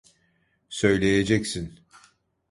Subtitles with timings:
[0.69, 1.79] Söyleyeceksin.